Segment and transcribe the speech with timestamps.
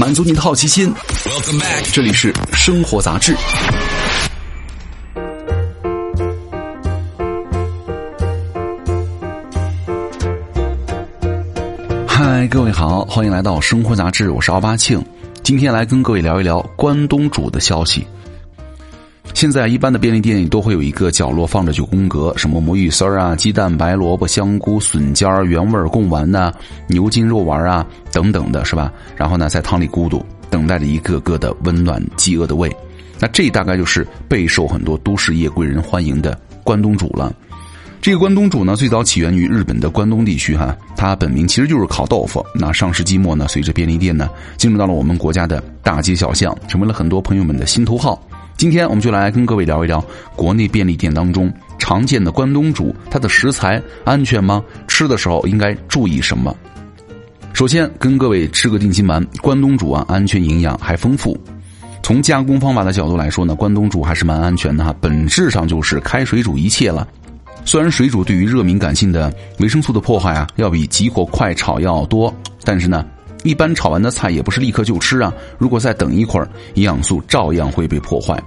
[0.00, 0.90] 满足你的好奇心。
[1.92, 3.36] 这里是生活杂志。
[12.06, 15.04] 嗨，各位好，欢迎来到生活杂志，我是奥巴庆。
[15.42, 18.06] 今天来跟各位聊一聊关东煮的消息。
[19.40, 26.52] 现在一般的便利店里都会有一个角落放着九宫格，什么魔芋丝儿啊、鸡蛋、白萝卜、香菇、笋尖儿、原味贡丸呐、
[26.88, 27.82] 牛筋肉丸啊
[28.12, 28.92] 等等的，是吧？
[29.16, 32.70] 然后呢，在汤里咕嘟，等待着一个个的温暖饥饿的胃。
[33.18, 37.34] 那这大概就是备受很多都市夜归人欢迎的关东煮了。
[38.02, 42.44] 这个关东煮呢，最早起源于日本的关东地区，哈，它本名其实就是烤豆腐。
[42.54, 48.22] 那上世纪末呢，随着便利店呢进入到了我们国家的大街小巷，成为了很多朋友们的心头好。
[48.60, 50.04] 今天我们就来跟各位聊一聊
[50.36, 54.62] 国内便利店当中常见的关东煮，它的食材安全吗？
[54.86, 56.54] 吃的时候应该注意什么？
[57.54, 61.34] 首先跟各位吃个定心丸，关东煮啊，安全、营养还丰富。
[62.02, 67.08] 从加工方法的角度来说呢，关东煮还是蛮安全的哈，本质上就是开水煮一切了。
[67.64, 72.30] 虽然水煮对于热敏感性的维生素的破坏啊，要比急火快炒要多，
[72.62, 73.06] 但是呢。
[73.42, 78.40] 一般炒完的菜也不是立刻就吃啊，如果再等一会儿，营养素照样会被破坏。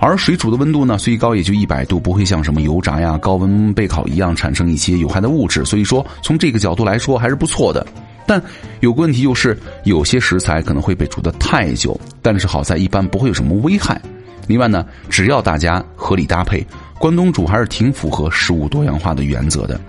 [0.00, 5.64] 而水煮的温度呢，最高也就一百度，不会像什么油炸呀、高温焙烤一样产生一些有害的物质。
[5.64, 7.86] 所以说，从这个角度来说还是不错的。
[8.26, 8.42] 但
[8.80, 14.00] 有个问题就是，有些食材可能会被煮得太久，但是好在一般不会有什么危害。
[14.46, 16.66] 另外呢，只要大家合理搭配，
[16.98, 19.80] 关东煮还是挺符合食物多样化的原则的。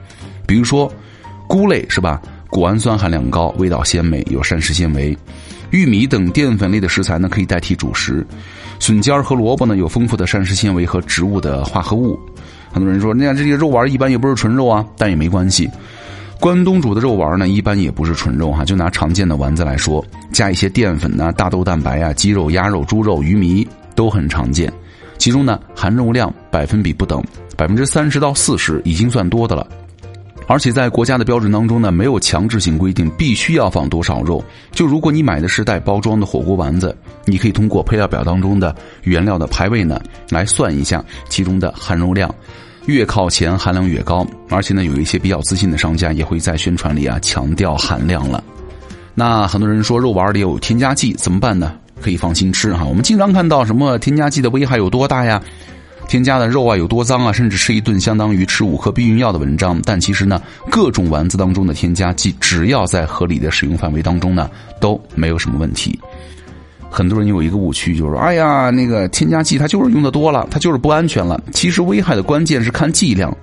[0.45, 0.89] 比如说，
[1.47, 2.22] 菇类是吧？
[2.56, 5.14] 谷氨酸含量高，味道鲜美，有膳食纤维。
[5.72, 8.25] 玉米等淀粉类的食材呢，可以代替主食。
[8.80, 12.17] 笋尖和萝卜呢，有丰富的膳食纤维和植物的化合物。
[12.72, 15.70] 很多人说，那这些肉丸一般也不是纯肉啊，但也没关系。
[16.39, 18.64] 关东煮的肉丸呢，一般也不是纯肉哈。
[18.64, 24.72] 就拿常见的丸子来说，加一些淀粉呢，大豆蛋白啊，鸡肉、鸭肉、猪肉、鱼糜都很常见。
[25.17, 27.21] 其中呢，含肉量百分比不等，
[27.58, 29.67] 百分之三十到四十已经算多的了。
[30.48, 34.44] 而且在国家的标准当中呢，没有强制性规定必须要放多少肉。
[34.72, 36.95] 就如果你买的是带包装的火锅丸子，
[37.26, 42.33] 你可以通过配料表当中的原料的排位呢，来算一下其中的含肉量。
[42.86, 48.44] 越靠前含量越高，而且呢，有一些比较自信的商家也会在宣传里啊强调含量了。
[49.16, 51.73] 那很多人说肉丸里有添加剂怎么办呢？
[52.02, 52.86] 可以放心吃哈。
[52.86, 55.42] 我们经常看到什么添加剂的危害有多大呀？
[56.08, 59.82] 添加的肉啊有多脏啊，甚至吃一顿相当于吃五颗避孕药的文章。
[59.83, 64.49] 但其实呢，各种丸子当中的添加剂，只要在合理的使用范围当中呢，
[64.80, 65.99] 都没有什么问题。
[66.89, 71.42] 很多人有一个误区，就是说，哎呀，那个添加剂它就是用的多了，它就是不安全了。
[71.52, 73.36] 其实危害的关键是看剂量，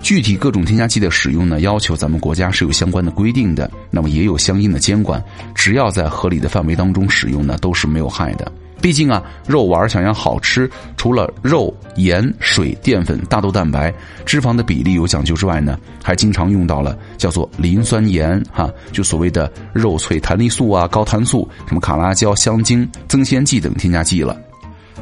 [0.00, 5.22] 具体各种添加剂的使用呢，要求咱们国家是有相关的规定的，那么也有相应的监管。
[5.54, 8.50] 只要在合理的范围当中使用呢，都是没有害的。
[8.86, 13.92] 毕竟啊，肉丸想要好吃，除了肉、盐、水、淀粉、大豆蛋白、
[14.24, 24.40] 脂肪的比例有讲究之外呢，还经常用到了叫做磷酸盐哈，就所谓的肉脆弹力素啊、高弹素、什么卡拉胶、香精、增鲜剂等添加剂了。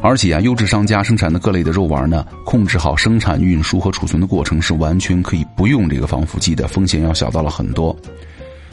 [0.00, 7.94] 而且啊，优质商家生产的各类的肉丸呢，控制好生产、运输和储存的过程，是完全可以不用这个防腐剂的，风险要小到了很多。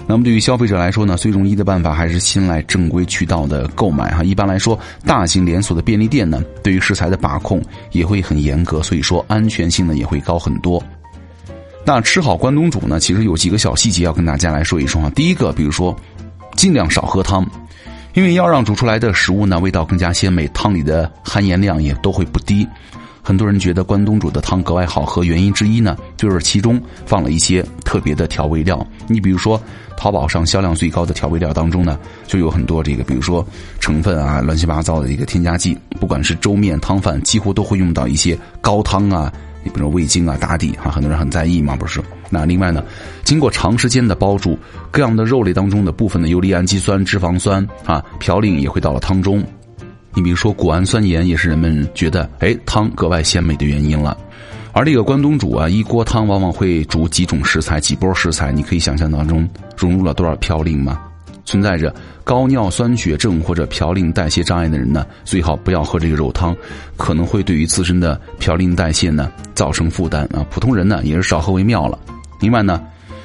[0.07, 4.23] 那么对于消费者来说呢，最容易的办法还是信赖正规渠道的购买哈。
[4.23, 10.83] 一般来说，大型连锁的便利店呢，对于食材的把控也会很严格，所以说安全性呢也会高很多。
[11.85, 15.09] 那吃好关东煮呢，其实有几个小细节要跟大家来说一说啊。
[15.15, 15.95] 第一个，比如说，
[16.55, 17.43] 尽量少喝汤，
[18.13, 22.67] 因为要让煮出来的食物呢味道更加鲜美，汤里的含盐量也都会不低。
[23.23, 28.85] 很多人觉得关东煮的汤格外好喝，原因之一呢，就是其中放了一些特别的调味料。
[29.07, 29.61] 你比如说，
[29.95, 33.45] 淘宝上销量最高的调味料当中呢，就有很多这个，比如说
[33.79, 35.77] 成分啊，乱七八糟的一个添加剂。
[35.99, 39.31] 不管是粥面汤饭，几乎都会用到一些高汤啊，
[39.63, 42.01] 你比如味精啊打底啊，很多人很在意嘛，不是？
[42.31, 42.83] 那另外呢，
[43.23, 44.57] 经过长时间的煲煮，
[44.89, 49.43] 各样的肉类当中的部分的游离氨基酸、脂肪酸啊，嘌呤也会到了汤中。
[50.13, 54.17] 你比如说，谷氨酸盐也是人们觉得哎汤格外鲜美的原因了。
[54.73, 59.47] 而这个关东煮啊，一锅汤往往会煮几种食材、几波食材，你可以想象当中
[59.77, 60.99] 融入了多少嘌呤吗？
[61.43, 61.93] 存在着
[62.23, 66.55] 高尿酸血症或者嘌呤代谢障碍的人呢，最好不要喝这个肉汤，
[66.97, 70.45] 可能会对于自身的嘌呤代谢呢造成负担啊。
[70.49, 71.97] 普通人呢也是少喝为妙了。
[72.39, 72.81] 另外呢。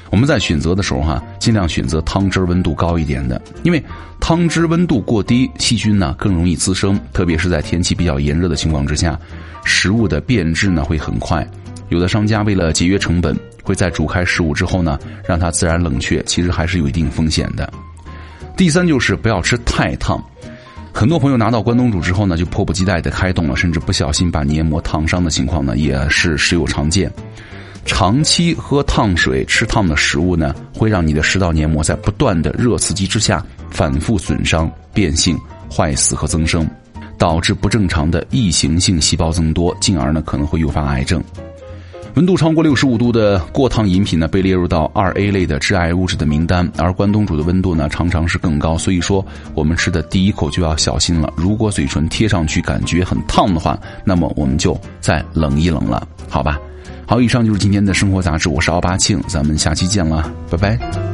[0.09, 3.83] 我们在选择的时候哈，尽量选择汤汁温度高一点的，因为
[4.19, 9.19] 汤汁温度过低，细菌呢更容易滋生，特别是在天气比较炎热的情况之下，
[9.63, 11.45] 食物的变质呢会很快。
[11.89, 17.71] 有的商家为了节约成本，会在煮开食物之后呢，让它自然冷却，其实还是有一定风险的。
[18.55, 20.21] 第三就是不要吃太烫。
[20.91, 27.11] 很多朋友拿到关东煮之后呢，就迫不及待的开动了，甚至不小心把黏膜烫伤的情况呢，也是时有常见。
[27.87, 35.35] 长期喝烫水、吃烫的食物呢，会让你的食道黏膜在不断的热刺激之下反复损伤、变性、
[35.71, 36.69] 坏死和增生，
[37.17, 41.23] 导致不正常的异形性细胞增多，进而呢可能会诱发癌症。
[42.15, 46.69] 温度超过六十五度的过烫饮品呢，被列入到二 A 类的致癌物质的名单。
[46.77, 51.33] 而关东煮的温度呢，常常是更高，所以说我们吃的第一口就要小心了。
[51.37, 56.59] 如果嘴唇贴上去感觉很烫的话，那么我们就再冷一冷了，好吧？
[57.09, 61.06] 好，以上就是今天的生活杂志，我是奥巴庆，咱们下期见了，拜拜。